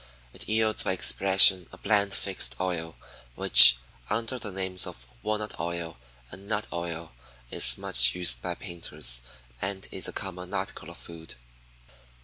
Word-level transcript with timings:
It 0.33 0.47
yields 0.49 0.81
by 0.81 0.93
expression 0.93 1.67
a 1.71 1.77
bland 1.77 2.11
fixed 2.15 2.55
oil, 2.59 2.95
which, 3.35 3.77
under 4.09 4.39
the 4.39 4.51
names 4.51 4.87
of 4.87 5.05
"walnut 5.21 5.59
oil" 5.59 5.95
and 6.31 6.47
"nut 6.47 6.65
oil," 6.73 7.13
is 7.51 7.77
much 7.77 8.15
used 8.15 8.41
by 8.41 8.55
painters 8.55 9.21
and 9.61 9.87
is 9.91 10.07
a 10.07 10.11
common 10.11 10.55
article 10.55 10.89
of 10.89 10.97
food. 10.97 11.35